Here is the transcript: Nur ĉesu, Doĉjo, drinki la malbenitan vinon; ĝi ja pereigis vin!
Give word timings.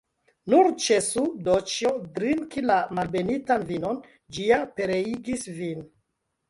Nur 0.53 0.69
ĉesu, 0.85 1.25
Doĉjo, 1.49 1.91
drinki 2.17 2.65
la 2.71 2.79
malbenitan 3.01 3.69
vinon; 3.71 4.05
ĝi 4.35 4.51
ja 4.55 4.61
pereigis 4.81 5.51
vin! 5.63 5.89